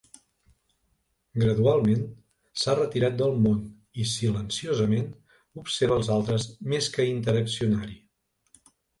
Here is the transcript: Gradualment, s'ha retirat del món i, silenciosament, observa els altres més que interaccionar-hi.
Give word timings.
Gradualment, 1.41 1.99
s'ha 2.61 2.73
retirat 2.79 3.19
del 3.19 3.35
món 3.43 3.59
i, 3.65 4.05
silenciosament, 4.11 5.11
observa 5.65 5.99
els 6.01 6.09
altres 6.15 6.47
més 6.73 6.87
que 6.95 7.05
interaccionar-hi. 7.11 7.99